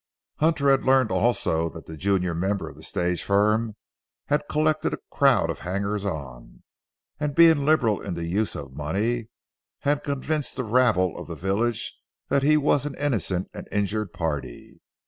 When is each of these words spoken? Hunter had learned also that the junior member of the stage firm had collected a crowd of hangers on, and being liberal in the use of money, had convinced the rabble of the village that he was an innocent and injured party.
Hunter 0.37 0.71
had 0.71 0.83
learned 0.83 1.11
also 1.11 1.69
that 1.69 1.85
the 1.85 1.95
junior 1.95 2.33
member 2.33 2.67
of 2.67 2.75
the 2.75 2.81
stage 2.81 3.21
firm 3.21 3.75
had 4.29 4.47
collected 4.49 4.95
a 4.95 4.99
crowd 5.11 5.51
of 5.51 5.59
hangers 5.59 6.05
on, 6.05 6.63
and 7.19 7.35
being 7.35 7.67
liberal 7.67 8.01
in 8.01 8.15
the 8.15 8.25
use 8.25 8.55
of 8.55 8.73
money, 8.73 9.29
had 9.81 10.03
convinced 10.03 10.55
the 10.55 10.63
rabble 10.63 11.15
of 11.19 11.27
the 11.27 11.35
village 11.35 11.99
that 12.29 12.41
he 12.41 12.57
was 12.57 12.87
an 12.87 12.95
innocent 12.95 13.47
and 13.53 13.67
injured 13.71 14.11
party. 14.11 14.81